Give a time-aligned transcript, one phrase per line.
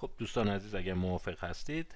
[0.00, 1.94] خب دوستان عزیز اگر موافق هستید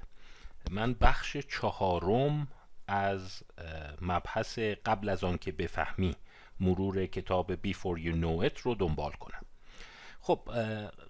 [0.70, 2.48] من بخش چهارم
[2.86, 3.42] از
[4.00, 6.14] مبحث قبل از آن که بفهمی
[6.60, 9.44] مرور کتاب Before You Know It رو دنبال کنم.
[10.20, 10.48] خب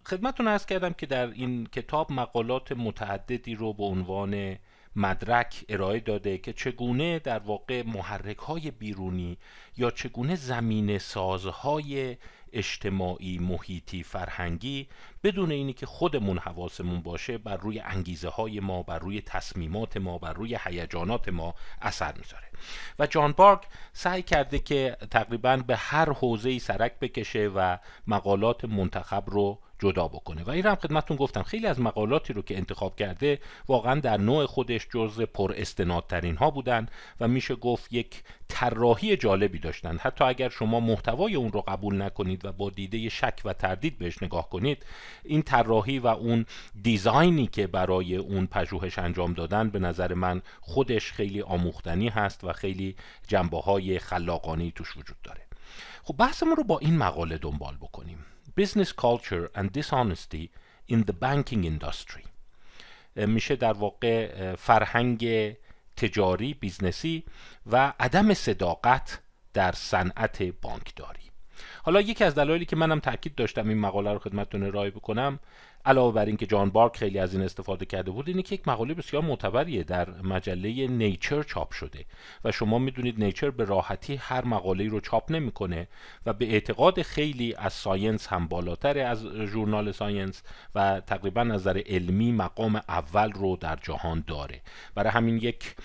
[0.06, 4.58] خدمتون ارز کردم که در این کتاب مقالات متعددی رو به عنوان
[4.96, 9.38] مدرک ارائه داده که چگونه در واقع محرک های بیرونی
[9.76, 12.16] یا چگونه زمین سازهای
[12.54, 14.88] اجتماعی محیطی فرهنگی
[15.22, 20.18] بدون اینی که خودمون حواسمون باشه بر روی انگیزه های ما بر روی تصمیمات ما
[20.18, 22.48] بر روی هیجانات ما اثر می‌ذاره.
[22.98, 29.24] و جان بارک سعی کرده که تقریبا به هر حوزه سرک بکشه و مقالات منتخب
[29.26, 30.42] رو جدا بکنه.
[30.42, 34.46] و این هم خدمتتون گفتم خیلی از مقالاتی رو که انتخاب کرده واقعا در نوع
[34.46, 36.88] خودش جز پر استنادترین ها بودن
[37.20, 39.96] و میشه گفت یک طراحی جالبی داشتن.
[39.96, 44.22] حتی اگر شما محتوای اون رو قبول نکنید و با دیده شک و تردید بهش
[44.22, 44.86] نگاه کنید
[45.24, 46.46] این طراحی و اون
[46.82, 52.52] دیزاینی که برای اون پژوهش انجام دادن به نظر من خودش خیلی آموختنی هست و
[52.52, 52.96] خیلی
[53.28, 54.00] جنبه های
[54.74, 55.40] توش وجود داره.
[56.02, 58.18] خب بحثمون رو با این مقاله دنبال بکنیم.
[58.60, 60.50] Business Culture and Dishonesty
[60.88, 62.24] in the Banking Industry.
[63.16, 65.52] میشه در واقع فرهنگ
[65.96, 67.24] تجاری business ی
[67.66, 69.18] و عدم صداقت
[69.52, 71.30] در صنعت بانکداری.
[71.82, 75.38] حالا یکی از دلایلی که منم تاکید داشتم این مقاله رو خدمتتون ارائه بکنم
[75.86, 78.94] علاوه بر اینکه جان بارگ خیلی از این استفاده کرده بود اینه که یک مقاله
[78.94, 82.04] بسیار معتبریه در مجله نیچر چاپ شده.
[82.44, 85.88] و شما می‌دونید نیچر به راحتی هر مقاله رو چاپ نمی‌کنه
[86.26, 90.42] و به اعتقاد خیلی از ساینس هم بالاتر از ژورنال ساینس
[90.74, 94.60] و تقریبا نظر علمی مقام اول رو در جهان داره.
[94.94, 95.76] برای همین یک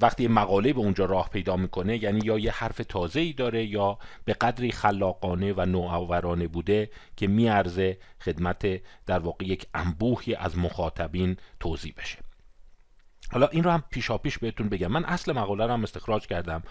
[0.00, 3.98] وقتی مقاله به اونجا راه پیدا می‌کنه یعنی یا یه حرف تازه ای داره یا
[4.24, 11.36] به قدری خلاقانه و نوآورانه بوده که میارزه خدمت در واقع یک انبوهی از مخاطبین
[11.60, 12.18] توضیح بشه.
[13.32, 14.86] حالا این رو هم پیشا پیش بهتون بگم.
[14.86, 16.62] من اصل مقاله رو هم استخراج کردم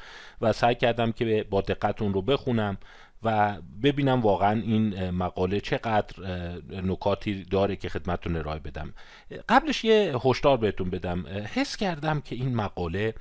[0.41, 2.77] و سعی کردم که با دقت اون رو بخونم
[3.23, 6.15] و ببینم واقعا این مقاله چقدر
[6.69, 8.93] نکاتی داره که خدمتتون ارائه بدم.
[9.49, 11.27] قبلش یه هشدار بهتون بدم.
[11.27, 13.13] حس کردم که این مقاله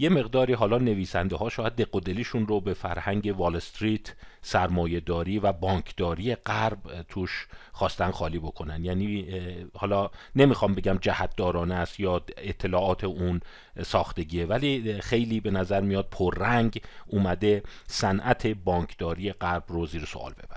[0.00, 5.00] یه مقداری حالا نویسنده ها شاید دق و دلیشون رو به فرهنگ وال استریت سرمایه
[5.00, 8.84] داری و بانکداری غرب توش خواستن خالی بکنن.
[8.84, 9.26] یعنی
[9.74, 13.40] حالا نمی‌خوام بگم جهتدارانه است یا اطلاعات اون
[13.82, 20.49] ساختگیه ولی خیلی به نظر میاد پررنگ اومده صنعت بانکداری غرب رو زیر سوال ببره.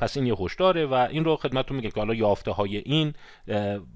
[0.00, 3.14] پس این یه هشداره و این رو خدمتتون میگم که حالا یافته های این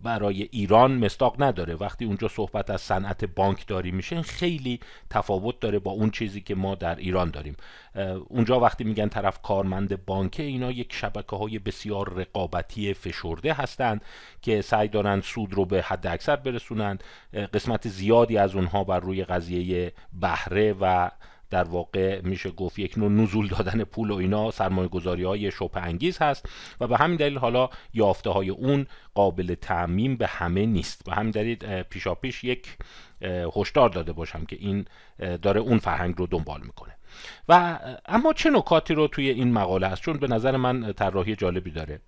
[0.02, 1.74] برای ایران مستاق نداره.
[1.74, 4.80] وقتی اونجا صحبت از صنعت بانکداری میشه خیلی
[5.10, 7.56] تفاوت داره با اون چیزی که ما در ایران داریم.
[8.28, 14.04] اونجا وقتی میگن طرف کارمند بانکه اینا یک شبکه های بسیار رقابتی فشرده هستند
[14.42, 19.24] که سعی دارن سود رو به حد اکثر برسونند قسمت زیادی از اونها بر روی
[19.24, 21.10] قضیه بهره و
[21.50, 25.82] در واقع میشه گفت یک نوع نزول دادن پول و اینا سرمایه گذاری های شبه
[25.82, 26.48] انگیز هست
[26.80, 31.04] و به همین دلیل حالا یافته های اون قابل تعمیم به همه نیست.
[31.04, 32.76] به همین دلیل پیشا پیش یک
[33.56, 34.84] هشدار داده باشم که این
[35.42, 36.96] داره اون فرهنگ رو دنبال می‌کنه.
[37.48, 41.70] و اما چه نکاتی رو توی این مقاله هست؟ چون به نظر من طراحی جالبی
[41.70, 42.00] داره.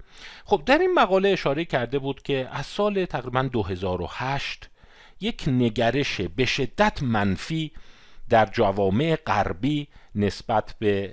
[0.44, 4.70] خب در این مقاله اشاره کرده بود که از سال تقریبا 2008
[5.20, 7.72] یک نگرش به شدت منفی
[8.32, 11.12] در جوامع غربی نسبت به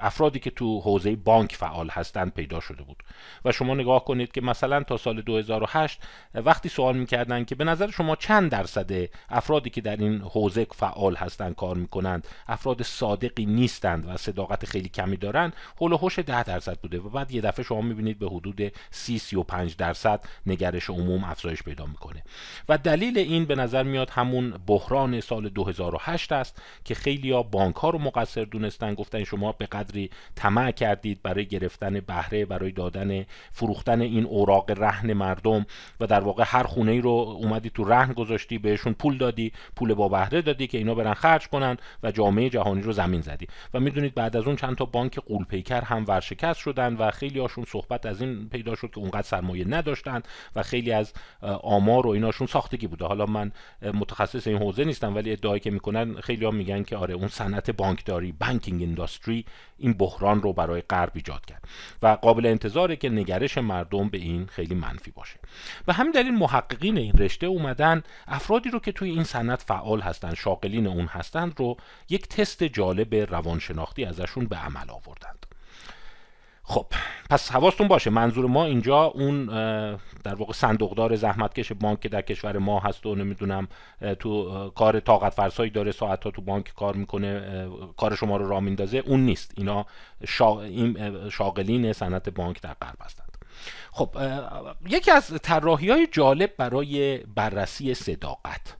[0.00, 3.02] افرادی که تو حوزه بانک فعال هستند پیدا شده بود.
[3.44, 6.00] و شما نگاه کنید که مثلا تا سال 2008
[6.34, 8.90] وقتی سوال می‌کردن که به نظر شما چند درصد
[9.28, 14.88] افرادی که در این حوزه فعال هستند کار می‌کنند افراد صادقی نیستند و صداقت خیلی
[14.88, 16.98] کمی دارند هول و هوش 10 درصد بوده.
[16.98, 21.86] و بعد یه دفعه شما می‌بینید به حدود 30 35 درصد نگرش عموم افزایش پیدا
[21.86, 22.22] می‌کنه.
[22.68, 27.90] و دلیل این به نظر میاد همون بحران سال 2008 است که خیلی بانک ها
[27.90, 33.26] رو مقصر مقصر دونستن گفتن شما به قدری طمع کردید برای گرفتن بهره برای دادن
[33.52, 35.66] فروختن این اوراق رهن مردم
[36.00, 39.94] و در واقع هر خونه ای رو اومدی تو رهن گذاشتی بهشون پول دادی پول
[39.94, 43.46] با بهره دادی که اینا برن خرج کنن و جامعه جهانی رو زمین زدی.
[43.74, 47.64] و می‌دونید بعد از اون چند تا بانک قولپیکر هم ورشکست شدن و خیلی هاشون
[47.64, 50.22] صحبت از این پیدا شد که اونقدر سرمایه نداشتن
[50.56, 51.12] و خیلی از
[51.62, 53.04] آمار و ایناشون ساختگی بوده.
[53.04, 53.52] حالا من
[53.82, 57.70] متخصص این حوزه نیستم ولی ادعایی که می‌کنن خیلی ها میگن که آره اون صنعت
[57.70, 59.44] بانکداری بانکینگ اندستری
[59.78, 61.68] این بحران رو برای غرب ایجاد کرد
[62.02, 65.38] و قابل انتظاره که نگرش مردم به این خیلی منفی باشه.
[65.88, 70.34] و همین دلیل محققین این رشته اومدن افرادی رو که توی این صنعت فعال هستند
[70.34, 71.76] شاغلین اون هستند رو
[72.10, 75.46] یک تست جالب روانشناختی ازشون به عمل آوردند.
[76.66, 76.86] خب
[77.30, 79.46] پس حواستون باشه منظور ما اینجا اون
[80.24, 83.68] در واقع صندوقدار زحمتکش بانک که در کشور ما هست و نمی‌دونم
[84.18, 88.60] تو کار طاقت فرسایی داره ساعت ها تو بانک کار می‌کنه کار شما رو را
[88.60, 89.52] میندازه اون نیست.
[89.56, 89.86] اینا
[90.26, 90.62] شا...
[90.62, 93.38] این شاغلین صنعت بانک در غرب هستند.
[93.92, 94.16] خب
[94.88, 98.76] یکی از طراحی های جالب برای بررسی صداقت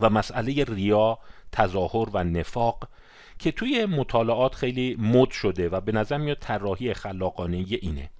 [0.00, 1.18] و مسئله ریا
[1.52, 2.88] تظاهر و نفاق
[3.38, 8.10] که توی مطالعات خیلی مد شده و به نظر میاد طراحی خلاقانه اینه.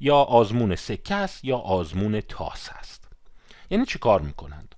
[0.00, 3.08] یا آزمون سکه است یا آزمون تاس است.
[3.70, 4.74] یعنی چی کار می‌کنند؟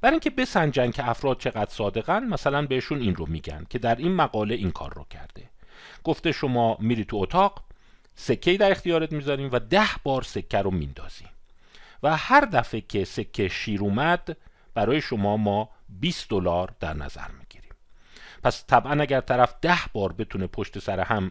[0.00, 4.14] برای اینکه بسنجن که افراد چقدر صادقن مثلا بهشون این رو میگن که در این
[4.14, 5.50] مقاله این کار رو کرده.
[6.04, 7.64] گفته شما میری تو اتاق
[8.14, 11.28] سکه در اختیارت می‌ذاریم و ده بار سکه رو میندازیم.
[12.02, 14.36] و هر دفعه که سکه شیر اومد
[14.74, 17.43] برای شما ما 20 دلار در نظر می‌گیریم
[18.44, 21.30] پس طبعا اگر طرف ده بار بتونه پشت سر هم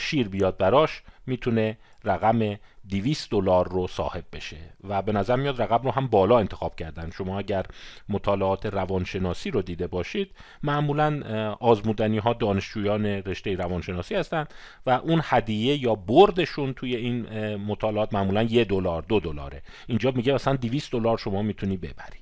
[0.00, 2.58] شیر بیاد براش می‌تونه رقم
[2.90, 4.56] 200 دلار رو صاحب بشه.
[4.88, 7.10] و به نظر میاد رقم رو هم بالا انتخاب کردن.
[7.10, 7.66] شما اگر
[8.08, 10.30] مطالعات روانشناسی رو دیده باشید
[10.62, 11.22] معمولا
[11.60, 14.54] آزمودنی ها دانشجویان رشته روانشناسی هستند
[14.86, 17.26] و اون هدیه یا بردشون توی این
[17.56, 19.62] مطالعات معمولا یه دلار دو دلاره.
[19.86, 22.20] اینجا میگه مثلا 200 دلار شما می‌تونی ببری.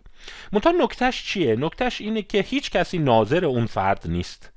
[0.52, 4.52] منتها نکتهش چیه؟ نکتهش اینه که هیچ کسی ناظر اون فرد نیست.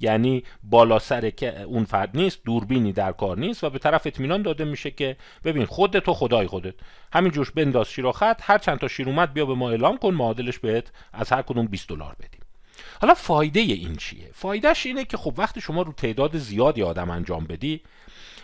[0.00, 4.42] یعنی بالا سر که اون فرد نیست دوربینی در کار نیست و به طرف اطمینان
[4.42, 6.74] داده میشه که ببین خودت و خدای خودت.
[7.12, 9.98] همین جوش بنداز شیر و خط هر چند تا شیر اومد بیا به ما اعلام
[9.98, 12.40] کن معادلش بهت از هر کدوم 20 دلار بدیم.
[13.00, 17.44] حالا فایده این چیه؟ فایدهش اینه که خب وقتی شما رو تعداد زیادی آدم انجام
[17.44, 17.82] بدی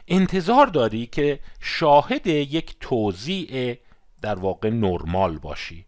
[0.08, 3.78] انتظار داری که شاهد یک توضیع
[4.22, 5.84] در واقع نرمال باشی.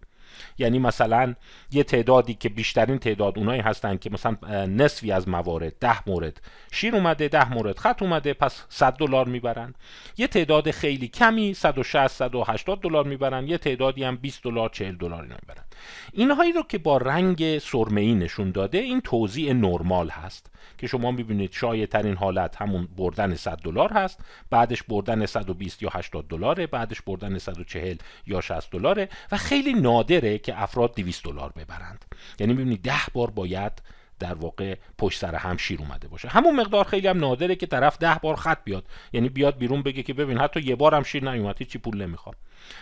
[0.58, 1.34] یعنی مثلا
[1.72, 6.40] یه تعدادی که بیشترین تعداد اونایی هستن که مثلا نصفی از موارد ده مورد.
[6.72, 7.78] شیر اومده ده مورد.
[7.78, 9.74] خط اومده پس 100 دلار می‌برن.
[10.18, 13.48] یه تعداد خیلی کمی 160 180 دلار می‌برن.
[13.48, 15.64] یه تعدادی هم 20 دلار 40 دلار اینا می‌برن.
[16.12, 21.10] اینهایی رو که با رنگ سرمه ای نشون داده این توزیع نرمال هست که شما
[21.10, 26.66] می‌بینید شایع ترین حالت همون بردن 100 دلار هست بعدش بردن 120 یا 80 دلاره
[26.66, 27.96] بعدش بردن 140
[28.26, 32.04] یا 60 دلاره و خیلی نادره که افراد 200 دلار ببرند.
[32.38, 33.72] یعنی می‌بینید 10 بار باید
[34.20, 36.28] در واقع پشت سر هم شیر اومده باشه.
[36.28, 38.84] همون مقدار خیلی هم نادره که طرف ده بار خط بیاد.
[39.12, 42.34] یعنی بیاد بیرون بگه که ببین حتی یه بار هم شیر نیومد چی پول نمی‌خوام.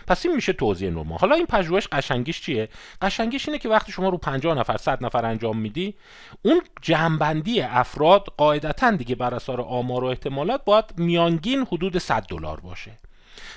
[0.07, 1.19] پس این میشه توضیح نرمال.
[1.19, 2.69] حالا این پژوهش قشنگیش چیه؟
[3.01, 5.95] قشنگیش اینه که وقتی شما رو 50 نفر 100 نفر انجام میدی
[6.41, 12.59] اون جمعبندی افراد قاعدتا دیگه بر اساس آمار و احتمالات باید میانگین حدود 100 دلار
[12.59, 12.91] باشه.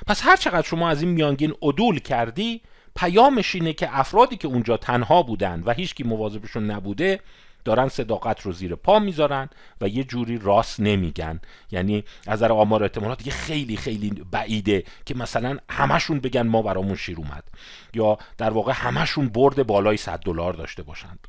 [0.07, 2.61] پس هر چقدر شما از این میانگین عدول کردی
[2.97, 7.21] پیامش اینه که افرادی که اونجا تنها بودن و هیچکی مواظبشون نبوده
[7.65, 9.49] دارن صداقت رو زیر پا می‌ذارن
[9.81, 11.41] و یه جوری راست نمیگن.
[11.71, 16.97] یعنی از نظر آمار احتمالات دیگه خیلی خیلی بعیده که مثلا همشون بگن ما برامون
[16.97, 17.45] شیر اومد.
[17.95, 21.29] یا در واقع همشون برد بالای 100 دلار داشته باشند.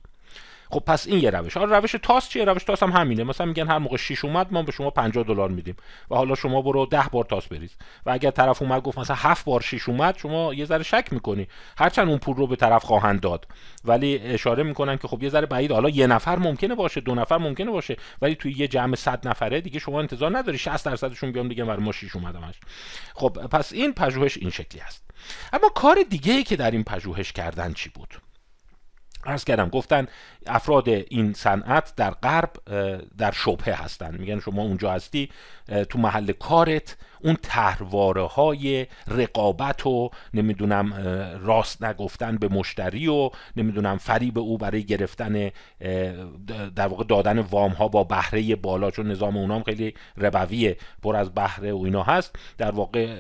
[0.73, 1.57] خب پس این یه روش.
[1.57, 3.23] حالا روش تاس چیه؟ روش تاس هم همینه.
[3.23, 5.75] مثلا میگن هر موقع 6 اومد ما به شما 50 دلار میدیم.
[6.11, 7.75] و حالا شما برو 10 بار تاس بریز.
[8.05, 11.47] و اگر طرف اومد گفت مثلا 7 بار 6 اومد شما یه ذره شک می‌کنی.
[11.77, 13.47] هرچند اون پول رو به طرف خواهند داد.
[13.85, 15.71] ولی اشاره می‌کنن که خب یه ذره بعید.
[15.71, 17.97] حالا یه نفر ممکنه باشه دو نفر ممکنه باشه.
[18.21, 21.83] ولی توی یه جمع 100 نفره دیگه شما انتظار نداری 60 درصدشون بیان بگن برای
[21.83, 22.55] ما 6 اومدمش
[23.13, 25.03] خب پس این پژوهش این شکلی است.
[25.53, 28.22] اما کار دیگه ای که در این پژوهش کردن چی بود؟
[29.25, 30.07] ارز کردم گفتن
[30.47, 32.51] افراد این صنعت در غرب
[33.18, 35.30] در شبهه هستن میگن شما اونجا هستی
[35.89, 40.94] تو محل کارت اون تهرواره های رقابت و نمی‌دونم
[41.42, 45.51] راست نگفتن به مشتری و نمی‌دونم فریب او برای گرفتن
[46.75, 51.33] در واقع دادن وام ها با بهره بالا چون نظام اونام خیلی ربویه پر از
[51.33, 52.35] بهره و اینا هست.
[52.57, 53.15] در واقع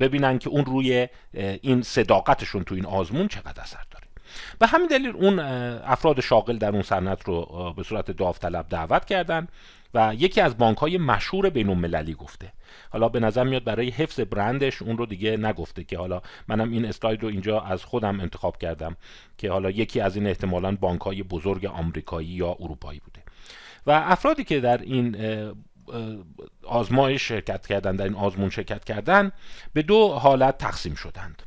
[0.00, 4.11] ببینن که اون روی این صداقتشون تو این آزمون چقدر اثر داره.
[4.58, 9.48] به همین دلیل اون افراد شاغل در اون صنعت رو به صورت داوطلب دعوت کردن
[9.94, 12.52] و یکی از بانک های مشهور بین المللی گفته.
[12.90, 16.84] حالا به نظر میاد برای حفظ برندش اون رو دیگه نگفته که حالا منم این
[16.84, 18.96] اسلاید رو اینجا از خودم انتخاب کردم
[19.38, 23.22] که حالا یکی از این احتمالا بانک های بزرگ آمریکایی یا اروپایی بوده.
[23.86, 25.16] و افرادی که در این
[26.66, 29.32] آزمایش شرکت کردن در این آزمون شرکت کردن
[29.72, 31.42] به دو حالت تقسیم شدند.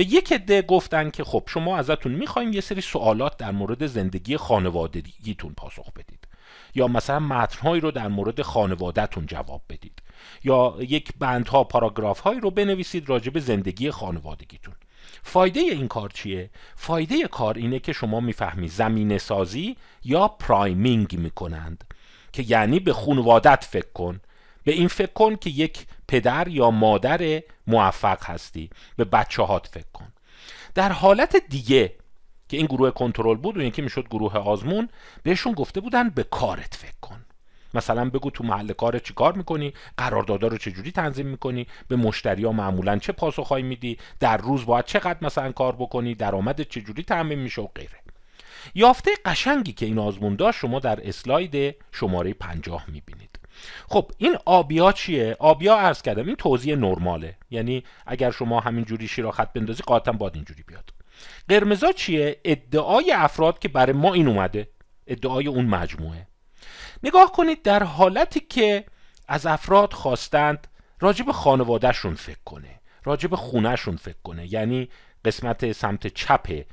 [0.00, 4.36] به یک عده گفتن که خب شما ازتون می‌خوایم یه سری سوالات در مورد زندگی
[4.36, 6.28] خانوادگیتون پاسخ بدید.
[6.74, 10.02] یا مثلا متنهایی رو در مورد خانوادهتون جواب بدید.
[10.44, 14.74] یا یک بندها پاراگراف هایی رو بنویسید راجع به زندگی خانوادگیتون.
[15.22, 21.84] فایده این کار چیه؟ فایده کار اینه که شما می‌فهمی زمینه سازی یا پرایمینگ می‌کنند.
[22.32, 24.20] که یعنی به خانوادت فکر کن.
[24.64, 28.70] به این فکر کن که یک پدر یا مادر موفق هستی.
[28.96, 30.12] به بچه هات فکر کن.
[30.74, 31.94] در حالت دیگه
[32.48, 34.88] که این گروه کنترل بود و اینکه می‌شد گروه آزمون
[35.22, 37.24] بهشون گفته بودن به کارت فکر کن.
[37.74, 42.52] مثلا بگو تو محل کار چی کار می‌کنی قراردادا رو چجوری تنظیم می‌کنی به مشتریا
[42.52, 47.62] معمولا چه پاسخهایی میدی در روز باید چقدر مثلا کار بکنی درآمد چجوری تعمین میشه
[47.62, 48.00] و غیره.
[48.74, 53.39] یافته قشنگی که این آزمون داشت شما در اسلاید شماره 50 می‌بینید.
[53.88, 57.36] خب این آبیا چیه؟ آبیا عرض کردم این توضیح نرماله.
[57.50, 60.90] یعنی اگر شما همین جوری شیرا خط بندازی قاطعا باید اینجوری بیاد.
[61.48, 64.68] قرمزا چیه؟ ادعای افراد که برای ما این اومده.
[65.06, 66.26] ادعای اون مجموعه.
[67.02, 68.84] نگاه کنید در حالتی که
[69.28, 70.66] از افراد خواستند
[71.00, 74.52] راجب خانوادهشون فکر کنه راجب خونهشون فکر کنه.
[74.52, 74.88] یعنی
[75.24, 76.64] قسمت سمت چپ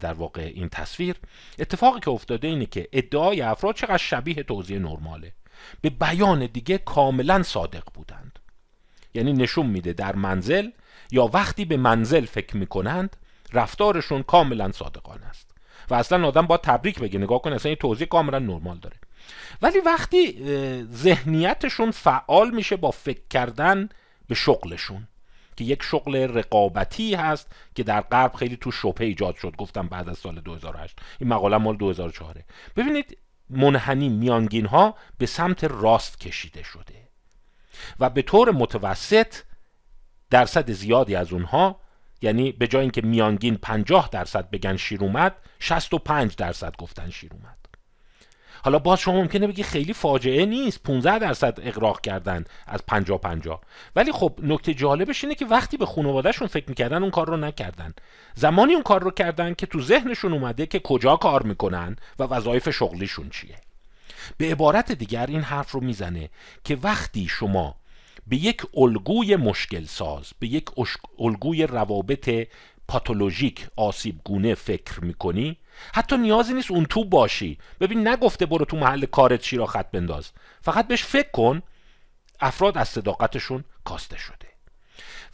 [0.00, 1.16] در واقع این تصویر.
[1.58, 5.32] اتفاقی که افتاده اینه که ادعای افراد چقدر شبیه توضیح نرماله.
[5.80, 8.38] به بیان دیگه کاملا صادق بودند.
[9.14, 10.70] یعنی نشون میده در منزل
[11.10, 13.16] یا وقتی به منزل فکر می‌کنند
[13.52, 15.50] رفتارشون کاملا صادقانه است.
[15.90, 18.96] و اصلا آدم باید تبریک بگه نگاه کن اصلا این توضیح کاملا نرمال داره.
[19.62, 20.44] ولی وقتی
[20.92, 23.88] ذهنیتشون فعال میشه با فکر کردن
[24.28, 25.08] به شغلشون
[25.56, 29.56] که یک شغل رقابتی هست که در غرب خیلی تو شبهه ایجاد شد.
[29.56, 32.42] گفتم بعد از سال 2008 این مقاله مال 2004
[32.76, 33.18] ببینید
[33.50, 37.08] منحنی میانگین ها به سمت راست کشیده شده
[38.00, 39.34] و به طور متوسط
[40.30, 41.80] درصد زیادی از اونها
[42.22, 47.67] یعنی به جای اینکه میانگین 50 درصد بگن شیر اومد 65 درصد گفتن شیر اومد.
[48.68, 53.60] حالا باز شما ممکنه بگی خیلی فاجعه نیست 15 درصد اقراق کردن از 50 50
[53.96, 57.94] ولی خب نکته جالبش اینه که وقتی به خانوادهشون فکر می‌کردن اون کار رو نکردن.
[58.34, 62.70] زمانی اون کار رو کردن که تو ذهنشون اومده که کجا کار می‌کنن و وظایف
[62.70, 63.56] شغلیشون چیه.
[64.36, 66.30] به عبارت دیگر این حرف رو می‌زنه
[66.64, 67.76] که وقتی شما
[68.26, 70.64] به یک الگوی مشکل ساز به یک
[71.18, 72.48] الگوی روابط
[72.88, 75.56] پاتولوژیک آسیب گونه فکر می‌کنی؟
[75.94, 77.58] حتی نیازی نیست اون تو باشی.
[77.80, 80.30] ببین نگفته برو تو محل کارت چی خط بنداز.
[80.62, 81.62] فقط بهش فکر کن.
[82.40, 84.48] افراد از صداقتشون کاسته شده.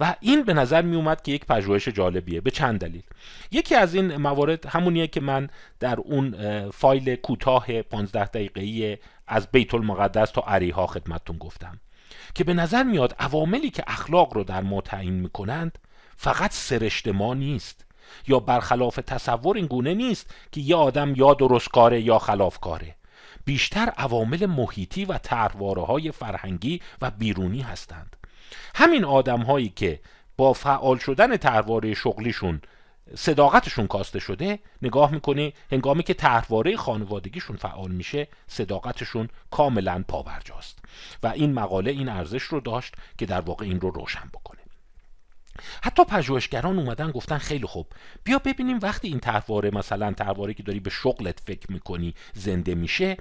[0.01, 3.03] و این به نظر می اومد که یک پژوهش جالبیه به چند دلیل.
[3.51, 5.49] یکی از این موارد همونیه که من
[5.81, 6.35] در اون
[6.71, 11.81] فایل کوتاه 15 دقیقه‌ای از بیت المقدس تا عریها خدمتتون گفتم.
[12.35, 15.79] که به نظر میاد عواملی که اخلاق رو در ما تعیین می‌کنند
[16.17, 17.85] فقط سرشت ما نیست.
[18.29, 22.95] یا برخلاف تصور این گونه نیست که یه آدم یا درست کاره یا خلاف کاره.
[23.45, 28.17] بیشتر عوامل محیطی و طرحواره های فرهنگی و بیرونی هستند.
[28.75, 30.01] همین آدم هایی که
[30.37, 32.61] با فعال شدن طرحواره شغلیشون
[33.15, 40.79] صداقتشون کاسته شده نگاه می‌کنه هنگامی که طرحواره خانوادگیشون فعال میشه صداقتشون کاملا پاورجاست.
[41.23, 44.64] و این مقاله این ارزش رو داشت که در واقع این رو روشن بکنه.
[45.83, 47.87] حتی پژوهشگران اومدن گفتن خیلی خوب.
[48.25, 53.17] بیا ببینیم وقتی این طرحواره مثلا طرحواره که داری به شغلت فکر می‌کنی زنده میشه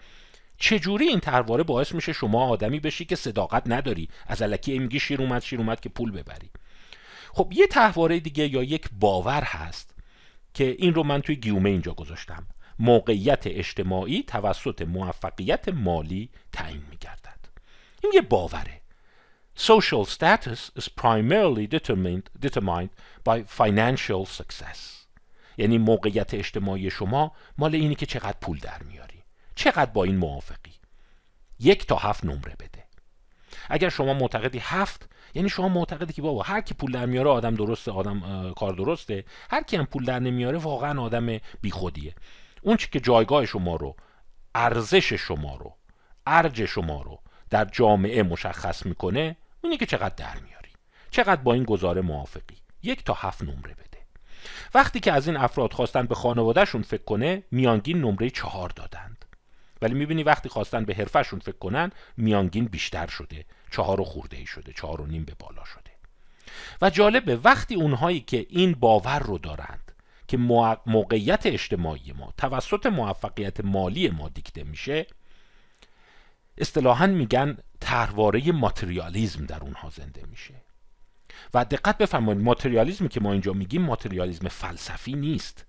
[0.58, 5.22] چجوری این طرحواره باعث میشه شما آدمی بشی که صداقت نداری؟ از الکی میگی شیر
[5.22, 6.50] اومد شیر اومد که پول ببری.
[7.34, 9.96] خب یه طرحواره دیگه یا یک باور هست
[10.54, 12.48] که این رو من توی گیومه اینجا گذاشتم.
[12.80, 17.40] موقعیت اجتماعی توسط موفقیت مالی تعیین میگردد.
[18.04, 18.83] این یه باوره.
[19.56, 22.90] Social status is primarily determined, determined
[23.24, 25.08] by financial success.
[25.58, 29.24] یعنی موقعیت اجتماعی شما مال اینی که چقدر پول در میاری.
[29.56, 30.74] چقدر با این موافقی.
[31.60, 32.84] یک تا هفت نمره بده.
[33.70, 37.56] اگر شما معتقدی هفت یعنی شما معتقدی که بابا هر کی پول در میاره آدم
[37.56, 39.26] درسته آدم کار درسته.
[39.50, 42.16] هر کی هم پول در نمیاره واقعا آدم بیخودیه.
[42.62, 43.96] اون چی که جایگاه شما رو
[44.56, 45.78] ارزش شما رو
[46.28, 47.20] ارج شما رو
[47.50, 50.70] در جامعه مشخص می‌کنه اینه که چقدر در میاری.
[51.12, 52.58] چقدر با این گزاره موافقی.
[52.84, 53.98] یک تا هفت نمره بده.
[54.74, 59.26] وقتی که از این افراد خواستن به خانوادهشون فکر کنه میانگین نمره چهار دادند.
[59.82, 63.46] ولی می‌بینی وقتی خواستن به حرفشون فکر کنن میانگین بیشتر شده.
[63.72, 65.92] چهار و خورده ای شده چهار و نیم به بالا شده.
[66.82, 69.92] و جالبه وقتی اونهایی که این باور رو دارند
[70.28, 70.38] که
[70.86, 75.08] موقعیت اجتماعی ما توسط موفقیت مالی ما دیکته میشه
[76.58, 80.54] اصطلاحا میگن طرحواره ماتریالیزم در اونها زنده میشه.
[81.54, 85.66] و دقت بفرمایید ماتریالیزمی که ما اینجا میگیم ماتریالیزم فلسفی نیست.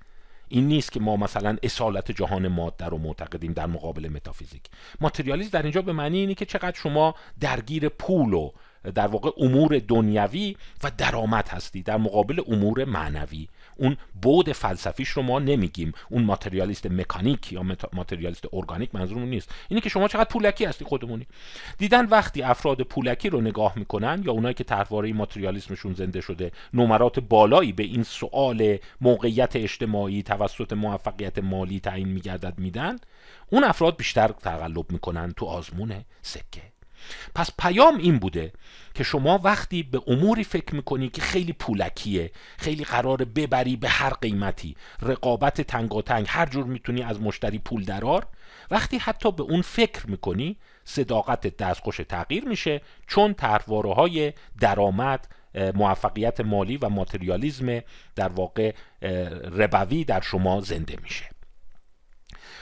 [0.49, 4.63] این نیست که ما مثلا اصالت جهان ماده رو معتقدیم در مقابل متافیزیک.
[5.01, 8.51] ماتریالیسم در اینجا به معنی اینه که چقدر شما درگیر پول و
[8.95, 13.49] در واقع امور دنیوی و درآمد هستی در مقابل امور معنوی.
[13.77, 15.93] اون بود فلسفیش رو ما نمیگیم.
[16.11, 17.63] اون ماتریالیست مکانیک یا
[17.93, 19.55] ماتریالیست ارگانیک منظورمون نیست.
[19.69, 21.27] اینه که شما چقدر پولکی هستی خودمونی.
[21.79, 27.21] دیدن وقتی افراد پولکی رو نگاه می‌کنن یا اونایی که طرحواره ماتریالیسمشون زنده شده نمرات
[27.21, 32.97] بالایی به این سوال موقعیت اجتماعی توسط موفقیت مالی تعیین میگردد میدن
[33.51, 36.74] اون افراد بیشتر تقلب می‌کنن تو آزمون سکه.
[37.35, 38.53] پس پیام این بوده
[38.95, 44.11] که شما وقتی به اموری فکر می‌کنی که خیلی پولکیه خیلی قرار ببری به هر
[44.11, 48.27] قیمتی رقابت تنگاتنگ هر جور می‌تونی از مشتری پول درار
[48.71, 55.29] وقتی حتی به اون فکر می‌کنی صداقت دستخوش تغییر میشه چون طرحواره های درآمد
[55.75, 57.81] موفقیت مالی و ماتریالیزم
[58.17, 58.75] در واقع
[59.53, 61.34] ربوی در شما زنده میشه.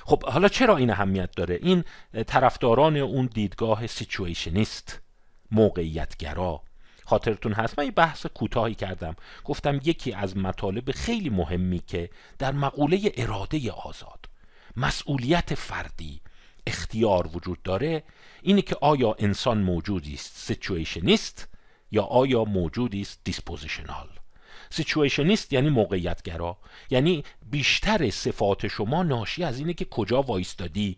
[0.05, 1.85] خب حالا چرا این اهمیت داره؟ این
[2.27, 5.01] طرفداران اون دیدگاه سیچویشنیست
[5.51, 6.63] موقعیتگرا.
[7.05, 9.17] خاطرتون هست؟ من یه بحث کوتاهی کردم.
[9.45, 14.27] گفتم یکی از مطالب خیلی مهمی که در مقوله اراده آزاد
[14.77, 16.21] مسئولیت فردی
[16.67, 18.03] اختیار وجود داره
[18.43, 21.49] اینه که آیا انسان موجودی است situationist
[21.91, 24.09] یا آیا موجودی است dispositional؟
[24.73, 26.57] situationist یعنی موقعیتگرا.
[26.91, 30.97] یعنی بیشتر صفات شما ناشی از اینه که کجا وایستادی.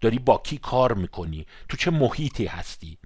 [0.00, 2.98] داری با کی کار می‌کنی؟ تو چه محیطی هستی؟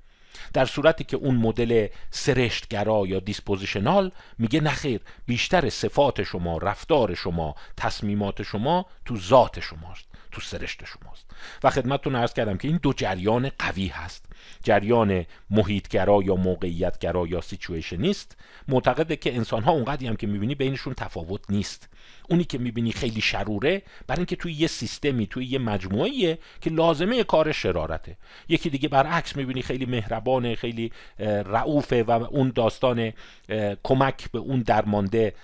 [0.52, 7.54] در صورتی که اون مدل سرشتگرا یا dispositional میگه نخیر بیشتر صفات شما رفتار شما
[7.76, 11.26] تصمیمات شما تو ذات شماست تو سرشت شماست.
[11.64, 14.24] و خدمتتون ارز کردم که این دو جریان قوی هست.
[14.62, 18.36] جریان محیطگرا یا موقعیتگرا یا سیچویشنیست
[18.68, 21.88] معتقده که انسان ها اونقدری هم که می‌بینی بینشون تفاوت نیست.
[22.28, 27.24] اونی که می‌بینی خیلی شروره برای اینکه توی یه سیستمی توی یه مجموعه که لازمه
[27.24, 28.16] کار شرارته.
[28.48, 33.12] یکی دیگه برعکس می‌بینی خیلی مهربانه خیلی رعوفه و اون داستان
[33.82, 35.34] کمک به اون درمانده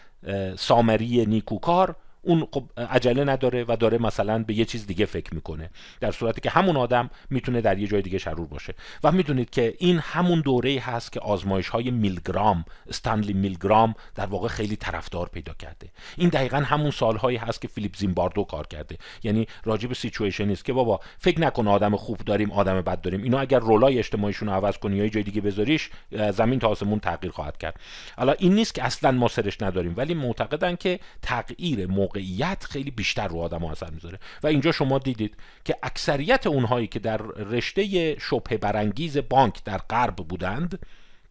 [0.57, 1.97] سامری نیکوکار.
[2.26, 5.71] اون خب عجله نداره و داره مثلا به یه چیز دیگه فکر می‌کنه.
[6.00, 8.75] در صورتی که همون آدم می‌تونه در یه جای دیگه شرور باشه.
[9.04, 14.49] و می‌دونید که این همون دوره هست که آزمایش های میلگرام استنلی میلگرام در واقع
[14.49, 15.88] خیلی طرفدار پیدا کرده.
[16.16, 18.99] این دقیقا همون سالهایی هست که فیلیپ زیمباردو کار کرده.
[19.23, 23.23] یعنی راجب سیچویشن نیست که بابا فکر نکن آدم خوب داریم آدم بد داریم.
[23.23, 25.91] اینا اگر رولای اجتماعیشون رو عوض کنی یا یه جای دیگه بذاریش
[26.32, 27.80] زمین تا آسمون تغییر خواهد کرد.
[28.17, 32.91] حالا این نیست که اصلا ما سرش نداریم ولی معتقدن که تغییر موقع موقعیت خیلی
[32.91, 34.19] بیشتر رو آدم اثر می‌ذاره.
[34.43, 40.17] و اینجا شما دیدید که اکثریت اونهایی که در رشته شبه برانگیز بانک در غرب
[40.17, 40.79] بودند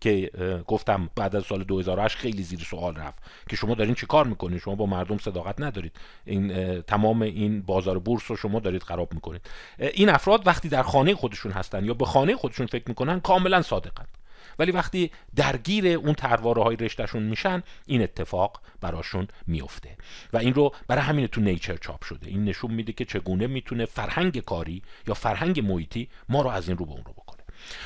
[0.02, 0.32] که
[0.68, 3.18] گفتم بعد از سال 2008 خیلی زیر سوال رفت
[3.50, 5.92] که شما دارین چی کار می‌کنید شما با مردم صداقت ندارید.
[6.26, 9.42] این تمام این بازار بورس رو شما دارید خراب می‌کنید.
[9.80, 14.08] این افراد وقتی در خانه خودشون هستن یا به خانه خودشون فکر می‌کنن کاملا صادقند
[14.60, 19.98] ولی وقتی درگیر اون ترواره های رشتهشون میشن این اتفاق براشون میفته
[20.34, 22.28] و این رو برای همین تو نیچر چاپ شده.
[22.28, 26.78] این نشون میده که چگونه می‌تونه فرهنگ کاری یا فرهنگ محیطی ما رو از این
[26.78, 27.25] رو به اون رو بکنه.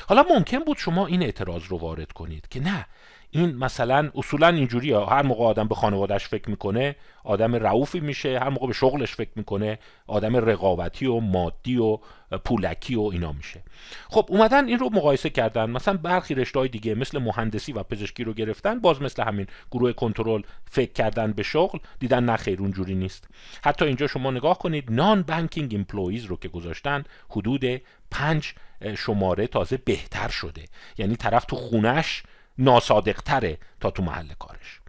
[0.08, 2.86] حالا ممکن بود شما این اعتراض رو وارد کنید که نه
[3.32, 8.48] این مثلا اصولا اینجوری هر موقع آدم به خانوادهش فکر می‌کنه آدم رعوفی میشه هر
[8.48, 11.98] موقع به شغلش فکر می‌کنه آدم رقابتی و مادی و
[12.44, 13.62] پولکی و اینا میشه.
[14.08, 15.70] خب اومدن این رو مقایسه کردن.
[15.70, 20.42] مثلا برخی رشته دیگه مثل مهندسی و پزشکی رو گرفتن باز مثل همین گروه کنترل
[20.70, 23.28] فکر کردن به شغل دیدن نه خیر اونجوری نیست.
[23.64, 27.64] حتی اینجا شما نگاه کنید non-banking employees رو که گذاشتن حدود
[28.10, 28.54] پنج
[28.96, 30.64] شماره تازه بهتر شده.
[30.98, 32.22] یعنی طرف تو خونش
[32.58, 34.80] ناصادقتره تا تو محل کارش.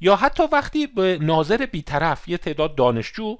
[0.00, 3.38] یا حتی وقتی به ناظر بیطرف یه تعداد دانشجو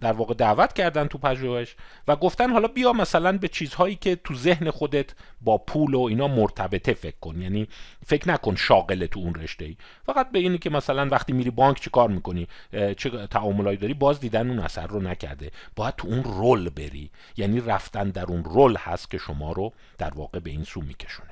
[0.00, 1.76] در واقع دعوت کردن تو پژوهش
[2.08, 6.28] و گفتن حالا بیا مثلا به چیزهایی که تو ذهن خودت با پول و اینا
[6.28, 7.42] مرتبطه فکر کن.
[7.42, 7.68] یعنی
[8.06, 11.80] فکر نکن شاغل تو اون رشته ای فقط به اینی که مثلا وقتی میری بانک
[11.80, 12.48] چی کار می‌کنی؟
[12.96, 15.50] چه تعاملایی داری؟ باز دیدن اون اثر رو نکرده.
[15.76, 17.10] باید تو اون رول بری.
[17.36, 21.30] یعنی رفتن در اون رول هست که شما رو در واقع به این سو میکشونه.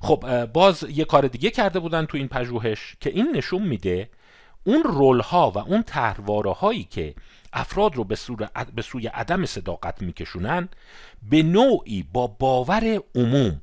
[0.00, 4.08] خب باز یه کار دیگه کرده بودن تو این پژوهش که این نشون میده
[4.64, 7.14] اون رول ها و اون تحرواره هایی که
[7.52, 8.16] افراد رو به,
[8.74, 10.68] به سوی عدم صداقت میکشونن
[11.22, 13.62] به نوعی با باور عموم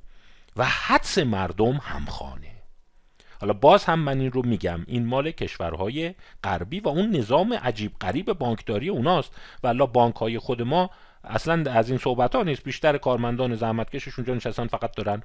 [0.55, 2.51] و حدس مردم همخانه.
[3.41, 7.91] حالا باز هم من این رو میگم این مال کشورهای غربی و اون نظام عجیب
[8.01, 9.31] غریب بانکداری اوناست.
[9.63, 10.89] و بانک های خود ما
[11.23, 12.63] اصلا از این صحبت ها نیست.
[12.63, 15.23] بیشتر کارمندان زحمتکشش اونجا نشستن فقط دارن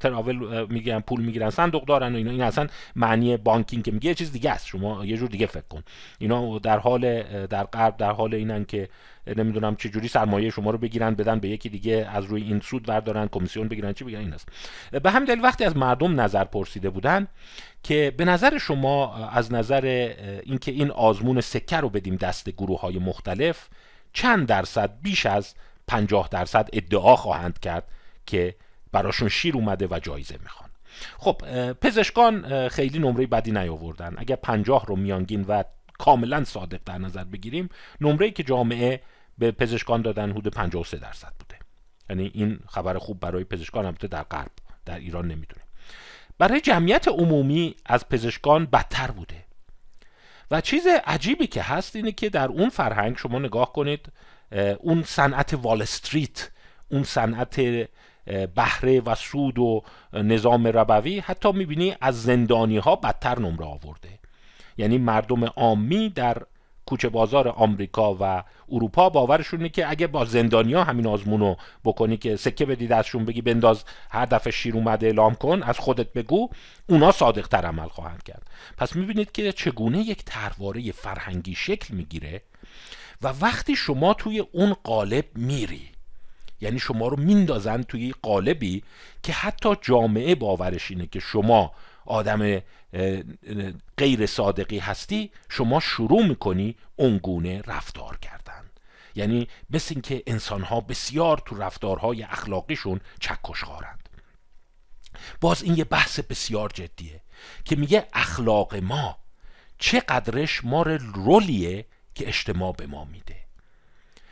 [0.00, 2.30] تراول می‌گیرن پول می‌گیرن صندوق دارن و اینا.
[2.30, 4.66] این اصلا معنی بانکینگ که میگه چیز دیگه است.
[4.66, 5.82] شما یه جور دیگه فکر کن.
[6.18, 8.88] اینا در حال در غرب در حال اینن که
[9.36, 12.82] نمی‌دونم چه جوری سرمایه شما رو بگیرن بدن به یکی دیگه از روی این سود
[12.82, 14.48] بردارن کمیسیون بگیرن چی بگیرن این است.
[15.02, 17.26] به همین دلیل وقتی از مردم نظر پرسیده بودن
[17.82, 22.98] که به نظر شما از نظر اینکه این آزمون سکه رو بدیم دست گروه های
[22.98, 23.68] مختلف
[24.12, 25.54] چند درصد بیش از
[25.86, 27.88] 50 درصد ادعا خواهند کرد
[28.26, 28.54] که
[28.92, 30.70] براشون شیر اومده و جایزه می‌خوان.
[31.18, 31.42] خب
[31.72, 34.14] پزشکان خیلی نمره بدی نیاوردن.
[34.16, 35.62] اگر 50 رو میانگین و
[35.98, 37.68] کاملا صادق در نظر بگیریم
[38.00, 39.00] نمره که جامعه
[39.38, 41.58] به پزشکان دادن حدود 53 درصد بوده.
[42.10, 44.50] یعنی این خبر خوب برای پزشکان البته در غرب
[44.84, 45.66] در ایران نمی‌دونیم.
[46.38, 49.44] برای جمعیت عمومی از پزشکان بدتر بوده.
[50.50, 54.12] و چیز عجیبی که هست اینه که در اون فرهنگ شما نگاه کنید
[54.78, 56.50] اون صنعت وال استریت
[56.88, 57.60] اون صنعت
[58.54, 59.82] بهره و سود و
[60.12, 64.18] نظام ربوی حتی می‌بینی از زندانی ها بدتر نمره آورده.
[64.78, 66.42] یعنی مردم عامی در
[66.86, 72.66] کوچه بازار آمریکا و اروپا باورشونه که اگه با زندانیا همین آزمونو بکنی که سکه
[72.66, 76.48] بدی دستشون بگی بنداز هر دفعه شیر اومده اعلام کن از خودت بگو
[76.88, 78.42] اونا صادق تر عمل خواهند کرد.
[78.76, 82.42] پس می‌بینید که چگونه یک ترواره فرهنگی شکل می‌گیره
[83.22, 85.88] و وقتی شما توی اون قالب میری
[86.60, 88.82] یعنی شما رو میندازن توی قالبی
[89.22, 91.72] که حتی جامعه باورش اینه که شما
[92.06, 92.62] آدم
[93.98, 98.70] غیر صادقی هستی شما شروع می‌کنی اونگونه رفتار کردن.
[99.14, 104.08] یعنی مثل اینکه انسان ها بسیار تو رفتارهای اخلاقیشون چکش خارند
[105.40, 107.22] باز این یه بحث بسیار جدیه
[107.64, 109.18] که میگه اخلاق ما
[109.78, 113.36] چقدرش ما رولیه که اجتماع به ما میده.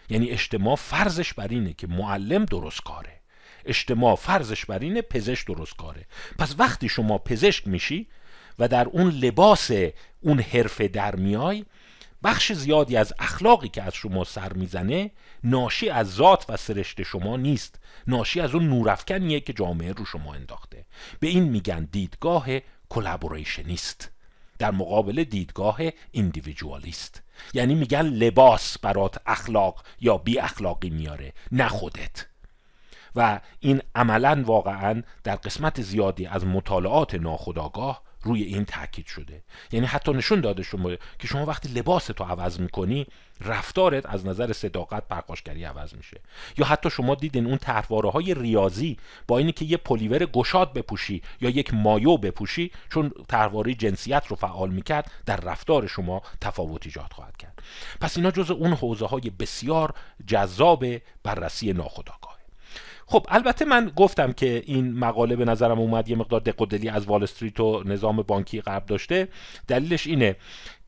[0.09, 3.21] یعنی اجتماع فرضش بر اینه که معلم درست کاره.
[3.67, 6.07] اجتماع فرضش بر اینه پزشک درست کاره.
[6.39, 8.07] پس وقتی شما پزشک میشی
[8.59, 9.71] و در اون لباس
[10.21, 11.65] اون حرفه در میای
[12.25, 15.11] بخش زیادی از اخلاقی که از شما سر می‌زنه
[15.45, 17.79] ناشی از ذات و سرشت شما نیست.
[18.07, 20.85] ناشی از اون نورافکنیه که جامعه رو شما انداخته.
[21.21, 22.47] به این میگن دیدگاه
[22.89, 24.11] collaborationist
[24.59, 25.79] در مقابل دیدگاه
[26.13, 27.23] individualist
[27.55, 32.27] یعنی میگن لباس برات اخلاق یا بی اخلاقی میاره نه خودت.
[33.17, 39.43] و این عملا واقعا در قسمت زیادی از مطالعات ناخودآگاه روی این تاکید شده.
[39.73, 43.07] یعنی حتی نشون داده شما که شما وقتی لباس تو عوض می‌کنی
[43.41, 46.21] رفتارت از نظر صداقت پرخاشگری عوض میشه.
[46.59, 48.97] یا حتی شما دیدین اون طرحواره های ریاضی
[49.29, 54.37] با اینی که یه پلیور گشاد بپوشی یا یک مایو بپوشی چون طرحواره جنسیت رو
[54.37, 57.63] فعال می‌کرد در رفتار شما تفاوت ایجاد خواهد کرد.
[58.01, 59.95] پس اینا جز اون حوزه های بسیار
[60.27, 60.85] جذاب
[61.23, 62.34] بررسی ناخودآگاه.
[63.07, 67.23] خب البته من گفتم که این مقاله به نظرم اومد یه مقدار دقدلی از وال
[67.23, 69.29] استریت و نظام بانکی غرب داشته.
[69.69, 70.37] دلیلش اینه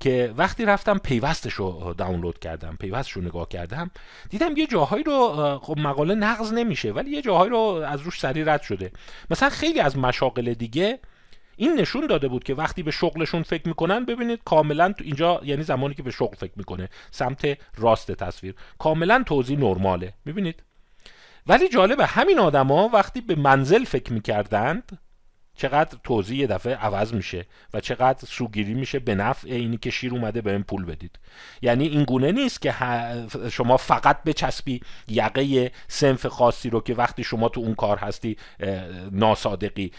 [0.00, 3.90] که وقتی رفتم پیوستش رو دانلود کردم پیوستش رو نگاه کردم
[4.30, 8.44] دیدم یه جاهایی رو خب مقاله نقض نمیشه ولی یه جاهایی رو از روش سری
[8.44, 8.92] رد شده.
[9.30, 10.98] مثلا خیلی از مشاغل دیگه
[11.56, 15.62] این نشون داده بود که وقتی به شغلشون فکر می‌کنن ببینید کاملا تو اینجا یعنی
[15.62, 20.12] زمانی که به شغل فکر می‌کنه سمت راست تصویر کاملا توضیح نرماله.
[20.24, 20.62] می‌بینید؟
[21.48, 24.98] ولی جالبه همین آدما وقتی به منزل فکر می‌کردند
[25.56, 30.12] چقدر توضیح یه دفعه عوض میشه و چقدر سوگیری میشه به نفع اینی که شیر
[30.12, 31.18] اومده به این پول بدید.
[31.62, 32.74] یعنی این گونه نیست که
[33.50, 38.36] شما فقط بچسبی یقه سنف خاصی رو که وقتی شما تو اون کار هستی
[39.10, 39.92] ناصادقی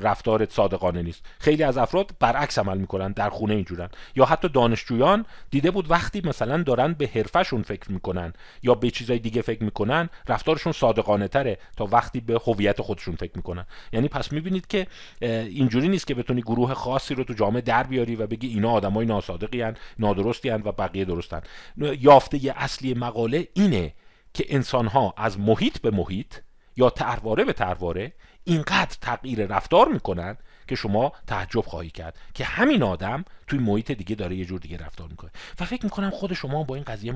[0.00, 1.26] رفتارت صادقانه نیست.
[1.38, 3.88] خیلی از افراد برعکس عمل می‌کنن در خونه اینجورن.
[4.16, 9.18] یا حتی دانشجویان دیده بود وقتی مثلا دارن به حرفشون فکر می‌کنن یا به چیزای
[9.18, 13.66] دیگه فکر می‌کنن رفتارشون صادقانه تره تا وقتی به هویت خودشون فکر می‌کنن.
[13.92, 14.79] یعنی پس می‌بینید که
[15.20, 19.06] اینجوری نیست که بتونی گروه خاصی رو تو جامعه در بیاری و بگی اینا آدمای
[19.06, 21.40] ناسادقی هن نادرستی هن و بقیه درستن.
[21.76, 23.94] یافته اصلی مقاله اینه
[24.34, 26.34] که انسان ها از محیط به محیط
[26.76, 28.12] یا ترواره به ترواره
[28.44, 30.36] اینقدر تغییر رفتار می‌کنن
[30.68, 34.76] که شما تعجب خواهی کرد که همین آدم توی محیط دیگه داره یه جور دیگه
[34.76, 35.30] رفتار می‌کنه.
[35.60, 37.14] و فکر می‌کنم خود شما با این قضیه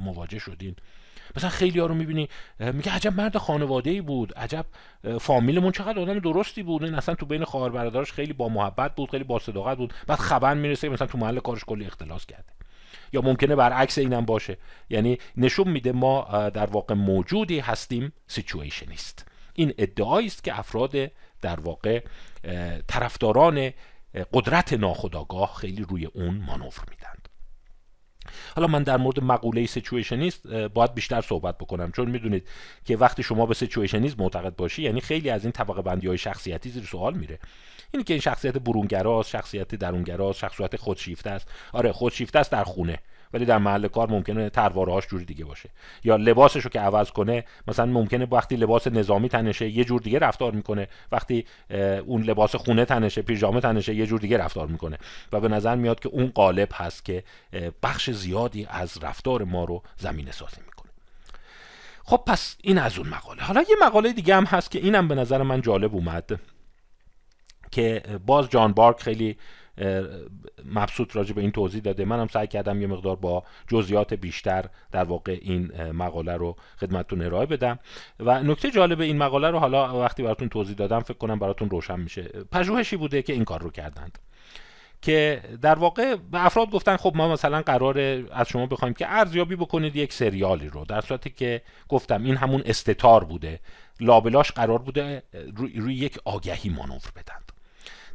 [0.00, 0.76] مواجه شدین.
[1.36, 4.66] مثلا خیلی ها رو می‌بینی میگه عجب مرد خانواده ای بود عجب
[5.20, 6.84] فامیلمون چقدر آدم درستی بود.
[6.84, 9.94] این اصلا تو بین خواهر برادرش خیلی با محبت بود خیلی با صداقت بود.
[10.06, 12.52] بعد خبر می‌رسه مثلا تو محل کارش کلی اختلاس کرده.
[13.12, 14.56] یا ممکنه برعکس اینم باشه.
[14.90, 20.92] یعنی نشون میده ما در واقع موجودی هستیم situationist این ادعایی است که افراد
[21.42, 22.04] در واقع
[22.88, 23.72] طرفداران
[24.32, 27.21] قدرت ناخودآگاه خیلی روی اون مانور میدند
[28.56, 31.92] حالا من در مورد مقوله situationist باید بیشتر صحبت بکنم.
[31.92, 32.48] چون می‌دونید
[32.84, 36.70] که وقتی شما به situationist معتقد باشی یعنی خیلی از این طبقه بندی های شخصیتی
[36.70, 37.38] زیر سوال میره.
[37.90, 41.48] اینی که این شخصیت برونگراست شخصیت درونگراست شخصیت خودشیفته است.
[41.72, 42.98] آره خودشیفته است در خونه.
[43.32, 45.70] ولی در محل کار ممکنه هاش جوری دیگه باشه.
[46.04, 50.18] یا لباسش رو که عوض کنه مثلا ممکنه وقتی لباس نظامی تنشه یه جور دیگه
[50.18, 50.88] رفتار می‌کنه.
[51.12, 51.46] وقتی
[52.06, 54.98] اون لباس خونه تنشه پیژامه تنشه یه جور دیگه رفتار می‌کنه.
[55.32, 57.24] و به نظر میاد که اون قالب هست که
[57.82, 60.90] بخش زیادی از رفتار ما رو زمینه سازی می‌کنه.
[62.04, 63.42] خب پس این از اون مقاله.
[63.42, 66.40] حالا یه مقاله دیگه هم هست که اینم به نظر من جالب اومد
[67.70, 69.36] که باز جان بارک خیلی
[70.64, 72.04] مبسوط راجع به این توضیح داده.
[72.04, 77.46] منم سعی کردم یه مقدار با جزئیات بیشتر در واقع این مقاله رو خدمتتون ارائه
[77.46, 77.78] بدم.
[78.20, 82.00] و نکته جالب این مقاله رو حالا وقتی براتون توضیح دادم فکر کنم براتون روشن
[82.00, 82.22] میشه.
[82.52, 84.18] پژوهشی بوده که این کار رو کردند.
[85.02, 87.98] که در واقع به افراد گفتن خب ما مثلا قرار
[88.32, 90.84] از شما بخوایم که ارزیابی بکنید یک سریالی رو.
[90.84, 93.60] در صورتی که گفتم این همون استتار بوده.
[94.00, 95.22] لابلاش قرار بوده
[95.56, 97.51] روی, روی یک آگهی مانور بدند.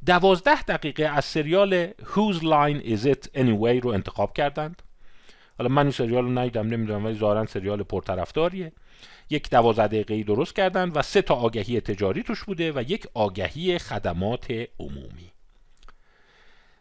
[0.05, 4.81] دوازده دقیقه از سریال Whose Line Is It Anyway رو انتخاب کردند.
[5.57, 8.71] حالا من این سریال رو ندیدم نمی‌دونم ولی ظاهرا سریال پرطرفداریه.
[9.29, 13.07] یک دوازده دقیقه ای درست کردند و سه تا آگهی تجاری توش بوده و یک
[13.13, 15.31] آگهی خدمات عمومی.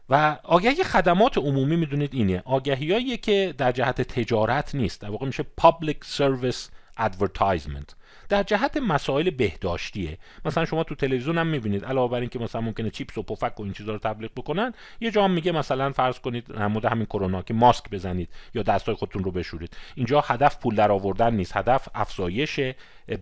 [0.09, 5.47] و آگهی خدمات عمومی می‌دونید اینه آگهیایی که در جهت تجارت نیست در واقع میشه
[5.61, 7.95] Public Service Advertisement.
[8.29, 10.19] در جهت مسائل بهداشتیه.
[10.45, 13.63] مثلا شما تو تلویزیون هم می‌بینید علاوه بر اینکه مثلا ممکنه چیپس و پفک و
[13.63, 17.55] این چیزا رو تبلیغ بکنن یه جا میگه مثلا فرض کنید در همین کرونا که
[17.55, 19.77] ماسک بزنید یا دستای خودتون رو بشورید.
[19.95, 22.61] اینجا هدف پول در آوردن نیست هدف افزایش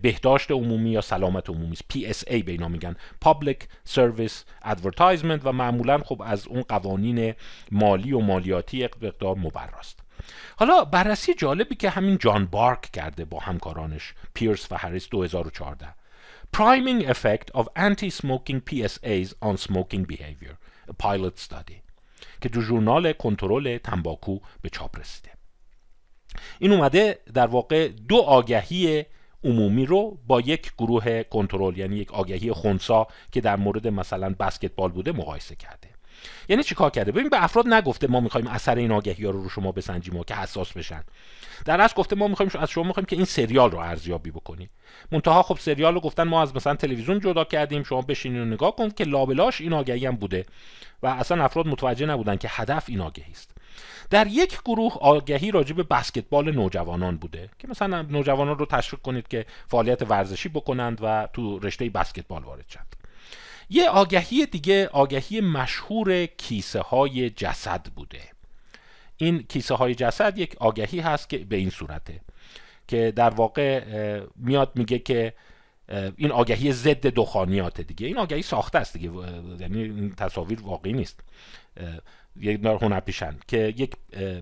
[0.01, 1.83] بهداشت عمومی یا سلامت عمومی است.
[1.93, 7.33] PSA به اینا میگن Public Service Advertisement و معمولا خب از اون قوانین
[7.71, 10.04] مالی و مالیاتی اقدار مبراست
[10.57, 15.87] حالا بررسی جالبی که همین جان بارک کرده با همکارانش پیرس و هریس 2014
[16.57, 20.55] Priming Effect of Anti-Smoking PSAs on Smoking Behavior.
[20.87, 21.81] A Pilot Study.
[22.41, 25.29] که تو ژورنال کنترل تنباکو به چاپ رسیده.
[26.59, 29.05] این اومده در واقع دو آگهی
[29.43, 34.91] عمومی رو با یک گروه کنترل یعنی یک آگهی خونسا که در مورد مثلا بسکتبال
[34.91, 35.94] بوده مقایسه کرده.
[36.49, 39.49] یعنی چیکار کرده؟ ببین به افراد نگفته ما می‌خوایم اثر این آگهی ها رو رو
[39.49, 41.03] شما بسنجیم و که حساس بشن.
[41.65, 44.69] در اصل گفته ما می‌خوایم از شما می‌خوایم که این سریال رو ارزیابی بکنید
[45.11, 48.75] منتها خب سریال رو گفتن ما از مثلا تلویزیون جدا کردیم شما بشینید و نگاه
[48.75, 50.45] کن که لابلاش این آگهی هم بوده.
[51.03, 53.51] و اصلا افراد متوجه نبودن که هدف این آگهی است.
[54.09, 59.27] در یک گروه آگهی راجع به بسکتبال نوجوانان بوده که مثلا نوجوانان رو تشویق کنید
[59.27, 62.95] که فعالیت ورزشی بکنند و تو رشته بسکتبال وارد شند.
[63.69, 68.21] یه آگهی دیگه آگهی مشهور کیسه های جسد بوده.
[69.17, 72.21] این کیسه های جسد یک آگهی هست که به این صورته
[72.87, 73.83] که در واقع
[74.35, 75.33] میاد میگه که
[76.15, 78.07] این آگهی ضد دخانیات دیگه.
[78.07, 79.11] این آگهی ساخته است دیگه
[79.59, 81.19] یعنی این تصاویر واقعی نیست.
[82.35, 83.93] یک نار هنرپیشن که یک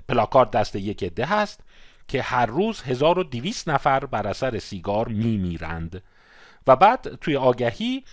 [0.08, 1.60] پلاکارد دست یک عده هست
[2.08, 6.04] که هر روز 1200 نفر بر اثر سیگار میمیرند.
[6.68, 8.04] و بعد توی آگهی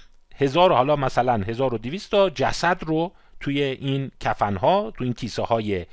[0.40, 5.86] هزار حالا مثلا 1200 تا جسد رو توی این کفنها توی این کیسه های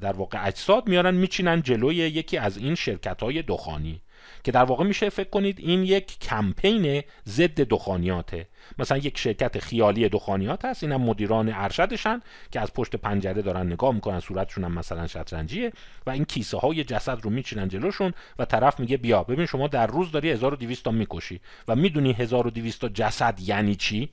[0.00, 4.00] در واقع اجساد میارن میچینن جلوی یکی از این شرکت های دخانی.
[4.48, 8.46] که در واقع میشه فکر کنید این یک کمپین ضد دخانیاته.
[8.78, 13.94] مثلا یک شرکت خیالی دخانیات هست اینم مدیران ارشدشن که از پشت پنجره دارن نگاه
[13.94, 15.72] می‌کنن صورتشون هم مثلا شطرنجیه
[16.06, 19.86] و این کیسه های جسد رو میچینن جلوشون و طرف میگه بیا ببین شما در
[19.86, 24.08] روز داری 1200 تا می‌کشی و می‌دونی 1200 تا جسد یعنی چی؟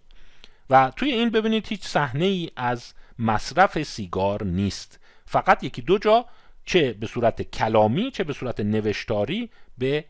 [0.70, 5.00] و توی این ببینید هیچ صحنه ای از مصرف سیگار نیست.
[5.26, 6.26] فقط یکی دو جا
[6.66, 10.06] چه به صورت کلامی چه به صورت نوشتاری به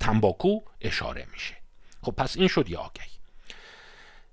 [0.00, 1.54] تنباکو اشاره میشه.
[2.02, 3.10] خب پس این شد یه آگهی.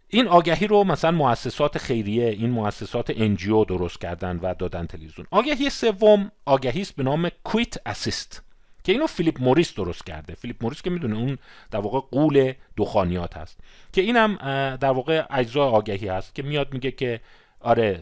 [0.07, 5.27] این آگهی رو مثلا مؤسسات خیریه این مؤسسات انجیو درست کردن و دادن تلویزیون.
[5.31, 8.43] آگهی سوم آگهی است به نام کویت اسیست
[8.83, 10.35] که اینو فیلیپ موریس درست کرده.
[10.35, 11.37] فیلیپ موریس که می‌دونه اون
[11.71, 13.59] در واقع غول دخانیات هست.
[13.93, 14.35] که اینم
[14.75, 17.21] در واقع اجزای آگهی هست که میاد میگه که
[17.59, 17.99] آره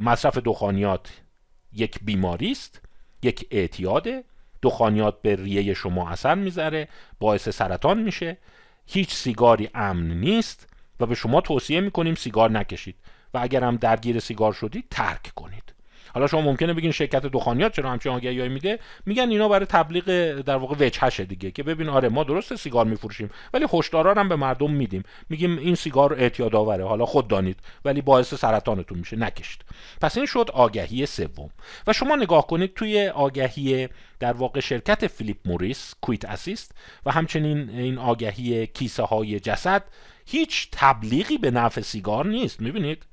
[0.00, 1.22] مصرف دخانیات
[1.72, 2.80] یک بیماری است
[3.22, 4.24] یک اعتیاده
[4.62, 6.88] دخانیات به ریه شما اثر می‌ذاره
[7.20, 8.38] باعث سرطان میشه.
[8.86, 10.68] هیچ سیگاری امن نیست
[11.00, 12.96] و به شما توصیه می‌کنیم سیگار نکشید.
[13.34, 15.71] و اگر هم درگیر سیگار شدید ترک کنید.
[16.14, 20.04] حالا شما ممکنه بگین شرکت دخانیات چرا همچین آگهی میده؟ میگن اینا برای تبلیغ
[20.40, 24.36] در واقع وجهشه دیگه که ببین آره ما درست سیگار میفروشیم ولی هشدارا هم به
[24.36, 25.02] مردم میدیم.
[25.28, 29.16] میگیم این سیگار اعتیاد آوره حالا خود دانید ولی باعث سرطانتون میشه.
[29.16, 29.64] نکشید
[30.00, 31.50] پس این شد آگهی سوم.
[31.86, 33.88] و شما نگاه کنید توی آگهی
[34.20, 36.74] در واقع شرکت فیلیپ موریس کویت اسیست
[37.06, 39.84] و همچنین این آگهی کیسه های جسد
[40.26, 42.60] هیچ تبلیغی به نفع سیگار نیست.
[42.60, 43.06] می‌بینید؟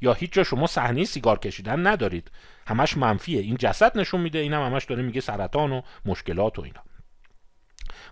[0.00, 2.30] یا هیچ جا شما صحنه سیگار کشیدن ندارید.
[2.66, 3.40] همش منفیه.
[3.40, 6.82] این جسد نشون میده اینم همش داره میگه سرطان و مشکلات و اینا.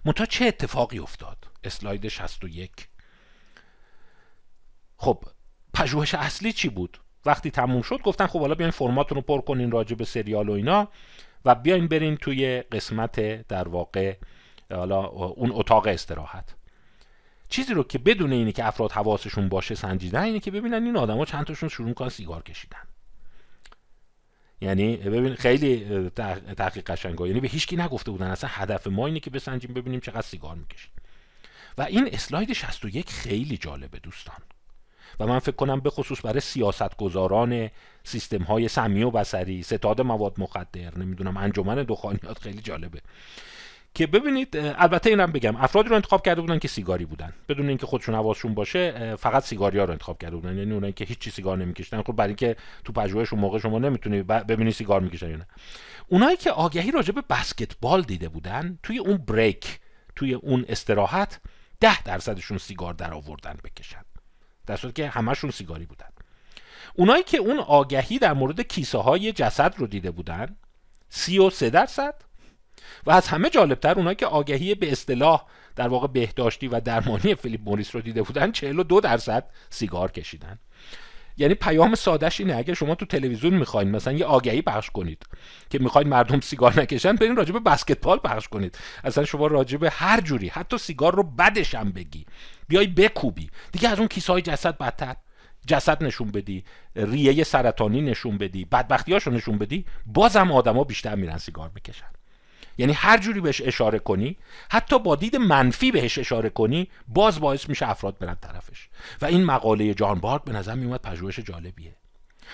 [0.05, 2.71] منتها چه اتفاقی افتاد؟ اسلاید 61
[4.97, 5.25] خب
[5.75, 9.71] پژوهش اصلی چی بود؟ وقتی تموم شد گفتن خب حالا بیاین فرماتون رو پر کنین
[9.71, 10.89] راجع به سریال و اینا
[11.45, 14.17] و بیاین برین توی قسمت در واقع
[14.71, 16.55] حالا اون اتاق استراحت.
[17.55, 21.25] چیزی رو که بدون اینه که افراد حواسشون باشه سنجیدن اینه که ببینن این آدما
[21.25, 22.79] چند تاشون شروع کن سیگار کشیدن.
[24.61, 26.11] یعنی ببین خیلی
[26.57, 27.27] تحقیق قشنگه.
[27.29, 28.31] یعنی به هیچکی نگفته بودن.
[28.31, 30.91] اصلا هدف ما اینه که بسنجیم ببینیم چقدر سیگار می‌کشید
[31.79, 34.37] و این اسلاید 61 خیلی جالبه دوستان.
[35.21, 37.71] و من فکر کنم به خصوص برای سیاستگزاران
[38.05, 43.01] سیستم های سمی و بسری ستاد مواد مخدر نمی‌دونم انجمن دخانیات خیلی جالبه.
[43.95, 47.33] که ببینید البته اینم بگم افرادی رو انتخاب کرده بودن که سیگاری بودن.
[47.49, 50.59] بدون اینکه خودشون حواسشون باشه فقط سیگاری رو انتخاب کرده بودن.
[50.59, 52.03] یعنی اونایی که هیچی سیگار نمیکشیدن.
[52.03, 55.47] خب برای اینکه تو پژوهش اون موقع شما نمی‌تونی ببینی سیگار می‌کشن یا نه.
[56.09, 59.81] اونایی که آگهی راجع به بسکتبال دیده بودن توی اون بریک
[60.17, 61.41] توی اون استراحت
[61.81, 64.05] ده درصدشون سیگار در آوردن بکشن.
[64.67, 66.09] در صورتی که همشون سیگاری بودن.
[66.95, 70.57] اونایی که اون آگهی در مورد کیسه های جسد رو دیده بودن
[71.09, 72.15] 33 درصد
[73.07, 77.61] و از همه جالبتر اونایی که آگهی به اصطلاح در واقع بهداشتی و درمانی فیلیپ
[77.65, 80.59] موریس رو دیده بودن 42 درصد سیگار کشیدن.
[81.37, 85.27] یعنی پیام سادهش اینه اگه شما تو تلویزیون می‌خواین مثلا یه آگهی پخش کنید
[85.71, 88.79] که می‌خواین مردم سیگار نکشن برین راجع به بسکتبال پخش کنید.
[89.05, 92.27] اصلا شما راجع به هر جوری حتی سیگار رو بدش هم بگی.
[92.69, 93.51] بیای بکوبی.
[93.73, 95.17] دیگه از اون کیسه جسد بدتر.
[95.67, 96.65] جسد نشون بدی
[96.97, 102.11] ریه سرطانی نشون بدی بدبختیاشو نشون بدی بازم آدما بیشتر میرن سیگار می‌کشن.
[102.79, 104.37] یعنی هر جوری بهش اشاره کنی
[104.71, 108.89] حتی با دید منفی بهش اشاره کنی باز باعث میشه افراد برن طرفش.
[109.23, 111.97] و این مقاله جان بارد به نظر میومد پژوهش جالبیه.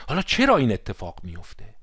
[0.09, 1.74] حالا چرا این اتفاق میفته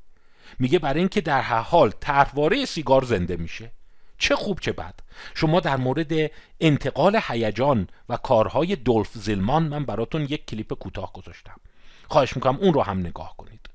[0.59, 3.71] میگه برای اینکه در هر حال طرحواره سیگار زنده میشه.
[4.17, 4.99] چه خوب چه بد.
[5.35, 11.55] شما در مورد انتقال هیجان و کارهای دولف زلمان من براتون یک کلیپ کوتاه گذاشتم.
[12.07, 13.66] خواهش می‌کنم اون رو هم نگاه کنید.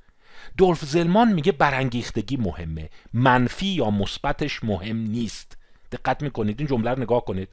[0.56, 2.88] دولف زلمان میگه برانگیختگی مهمه.
[3.12, 5.56] منفی یا مثبتش مهم نیست.
[5.92, 7.48] دقت می‌کنید؟ این جمله رو نگاه کنید.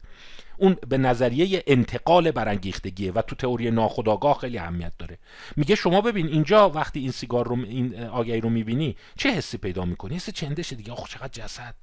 [0.58, 5.18] اون به نظریه انتقال برانگیختگیه و تو تئوری ناخودآگاه خیلی اهمیت داره.
[5.56, 9.86] میگه شما ببین اینجا وقتی این سیگار رو این آگهی رو می‌بینی چه حسی پیدا
[9.86, 10.92] می‌کنی؟ حس چندشه دیگه.
[10.92, 11.76] آخ چقدر جسد.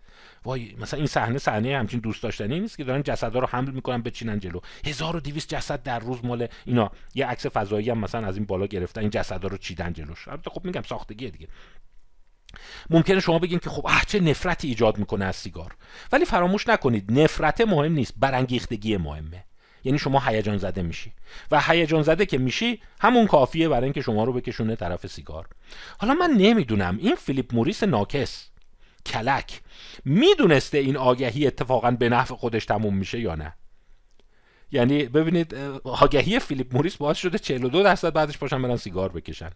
[0.46, 4.02] وای مثلا این صحنه صحنه همچین دوست داشتنی نیست که دارن جسدا رو حمل می‌کنن
[4.02, 4.60] بچینن جلو.
[4.84, 6.90] 1200 جسد در روز مال اینا.
[7.14, 10.28] یه عکس فضایی هم مثلا از این بالا گرفتن این جسدا رو چیدن جلوش.
[10.28, 11.48] البته خب میگم ساختگیه دیگه.
[12.90, 15.76] ممکنه شما بگین که خب اه چه نفرتی ایجاد می‌کنه از سیگار؟
[16.12, 19.44] ولی فراموش نکنید نفرت مهم نیست برانگیختگی مهمه.
[19.84, 21.12] یعنی شما هیجان زده میشی.
[21.50, 25.48] و هیجان زده که میشی همون کافیه برای اینکه شما رو بکشونه طرف سیگار.
[25.98, 28.48] حالا من نمی‌دونم این فیلیپ موریس ناکس
[29.06, 29.60] کلک.
[30.04, 33.54] می‌دونسته این آگهی اتفاقا به نفع خودش تموم میشه یا نه.
[34.72, 39.50] یعنی ببینید آگهی فیلیپ موریس باعث شده 42 درصد بعدش باشن برن سیگار بکشن.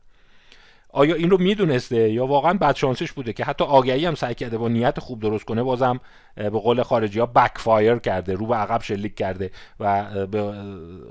[0.92, 4.58] آیا این رو می‌دونسته یا واقعا بد شانسش بوده که حتی آگهی هم سعی کرده
[4.58, 6.00] با نیت خوب درست کنه بازم
[6.34, 10.54] به قول خارجی ها بک فایر کرده رو به عقب شلیک کرده و به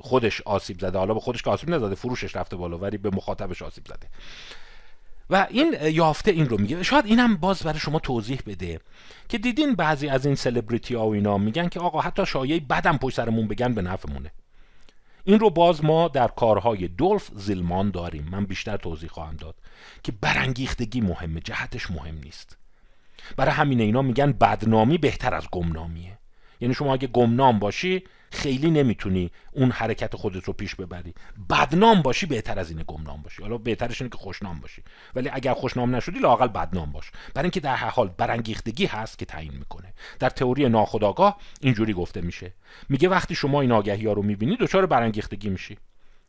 [0.02, 0.98] خودش آسیب زده.
[0.98, 4.08] حالا به خودش که آسیب نزده فروشش رفته بالا ولی به مخاطبش آسیب زده.
[5.30, 6.84] و این یافته این رو میگه.
[6.84, 8.80] شاید اینم باز برای شما توضیح بده
[9.30, 12.98] که دیدین بعضی از این سلبریتی ها و اینا میگن که آقا حتی شایعی بدم
[12.98, 14.32] پشت سرمون بگن به نفعمونه.
[15.24, 18.28] این رو باز ما در کارهای دولف زیلمان داریم.
[18.32, 19.56] من بیشتر توضیح خواهم داد
[20.04, 22.58] که برانگیختگی مهمه جهتش مهم نیست.
[23.38, 26.18] برای همین اینا میگن بدنامی بهتر از گمنامیه.
[26.62, 31.14] یعنی شما اگه گمنام باشی خیلی نمی‌تونی اون حرکت خودت رو پیش ببری.
[31.50, 33.42] بدنام باشی بهتر از این گمنام باشی.
[33.42, 34.84] حالا بهترش اینه که خوشنام باشی.
[35.16, 37.12] ولی اگر خوشنام نشدی لاقل بدنام باش.
[37.34, 39.94] برای اینکه در هر حال برانگیختگی هست که تعیین می‌کنه.
[40.20, 42.54] در تئوری ناخودآگاه اینجوری گفته میشه.
[42.90, 45.78] میگه وقتی شما این آگهی ها رو می‌بینی دچار برانگیختگی میشی.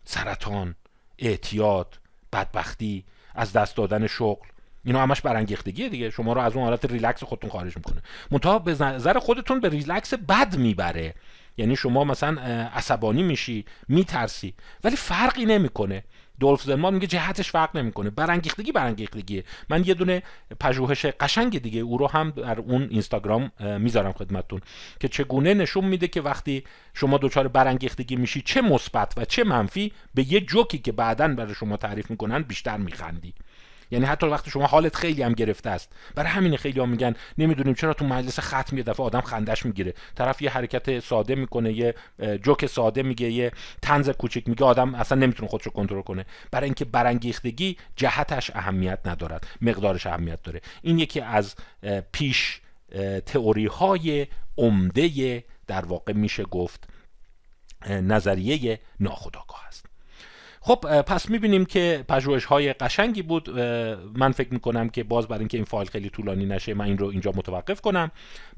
[0.04, 0.74] سرطان
[1.18, 1.98] اعتیاد
[2.32, 4.48] بدبختی از دست دادن شغل.
[4.84, 6.10] اینا همش برانگیختگیه دیگه.
[6.10, 8.02] شما رو از اون حالت ریلکس خودتون خارج می‌کنه.
[8.30, 11.14] منتها به نظر خودتون به ریلکس بد می‌بره.
[11.60, 12.40] یعنی شما مثلا
[12.74, 14.54] عصبانی میشی میترسی.
[14.84, 16.04] ولی فرقی نمی‌کنه.
[16.40, 18.10] دولف زیلمان میگه جهتش فرق نمی‌کنه.
[18.10, 19.44] برانگیختگی برانگیختگیه.
[19.68, 20.22] من یه دونه
[20.60, 24.60] پژوهش قشنگ دیگه او رو هم در اون اینستاگرام می‌ذارم خدمتتون
[25.00, 29.92] که چگونه نشون میده که وقتی شما دچار برانگیختگی میشی چه مثبت و چه منفی
[30.14, 33.34] به یه جوکی که بعدا برای شما تعریف می‌کنن بیشتر میخندی.
[33.90, 35.92] یعنی حتی وقتی شما حالت خیلی هم گرفته است.
[36.14, 39.94] برای همین خیلی هم میگن نمی‌دونیم چرا تو مجلس ختم یه دفعه آدم خندش می‌گیره.
[40.14, 41.94] طرف یه حرکت ساده می‌کنه یه
[42.42, 46.26] جوک ساده میگه یه تنز کوچیک میگه آدم اصلا نمی‌تونه خودش رو کنترل کنه.
[46.50, 50.60] برای اینکه برانگیختگی جهتش اهمیت ندارد مقدارش اهمیت داره.
[50.82, 51.54] این یکی از
[52.12, 52.60] پیش
[53.26, 54.26] تئوری های
[54.58, 56.88] عمده در واقع میشه گفت
[57.86, 59.86] نظریه ناخودآگاه است.
[60.62, 63.50] خب پس می‌بینیم که پژوهش های قشنگی بود.
[64.18, 67.06] من فکر می‌کنم که باز برای اینکه این فایل خیلی طولانی نشه من این رو
[67.06, 68.10] اینجا متوقف کنم.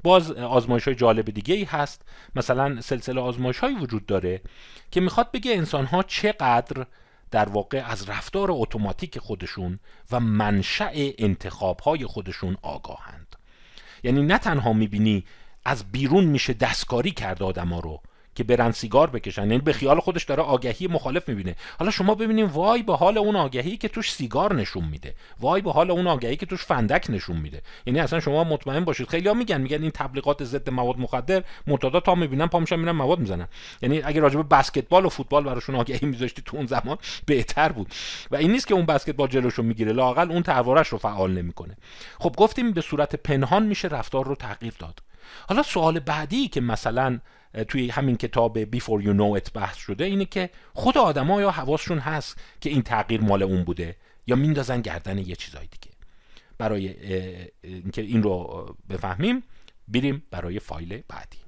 [0.03, 2.01] باز آزمایش های جالب دیگه ای هست.
[2.35, 4.41] مثلا سلسله آزمایش هایی وجود داره
[4.91, 6.85] که می‌خواد بگه انسان ها چقدر
[7.31, 9.79] در واقع از رفتار اتوماتیک خودشون
[10.11, 13.35] و منشأ انتخاب های خودشون آگاهند.
[14.03, 15.25] یعنی نه تنها می‌بینی
[15.65, 18.01] از بیرون میشه دستکاری کرد آدما رو
[18.35, 19.41] که برن سیگار بکشن.
[19.41, 21.55] یعنی به خیال خودش داره آگهی مخالف می‌بینه.
[21.79, 25.15] حالا شما ببینیم وای به حال اون آگهی که توش سیگار نشون میده.
[25.39, 27.61] وای به حال اون آگهی که توش فندک نشون میده.
[27.85, 29.07] یعنی اصلا شما مطمئن باشید.
[29.07, 32.91] خیلی ها میگن میگن این تبلیغات ضد مواد مخدر معتادا تا می‌بینن پا میشن میرن
[32.91, 33.47] مواد می‌زنن.
[33.81, 37.87] یعنی اگه راجع به بسکتبال و فوتبال براشون آگهی میذاشتی تو اون زمان بهتر بود.
[38.31, 39.91] و این نیست که اون بسکتبال جلوشو می‌گیره.
[39.91, 41.77] لاقل اون تحوارش رو فعال نمی‌کنه.
[42.19, 44.99] خب گفتیم به صورت پنهان میشه رفتار رو تغییر داد.
[45.49, 47.19] حالا سوال بعدی که مثلا
[47.67, 51.99] توی همین کتاب Before You Know It بحث شده اینه که خود آدما یا حواسشون
[51.99, 53.95] هست که این تغییر مال اون بوده
[54.27, 55.93] یا میندازن گردن یه چیزای دیگه.
[56.57, 56.95] برای
[57.63, 59.43] اینکه این رو بفهمیم
[59.87, 61.42] بریم برای فایل بعدی.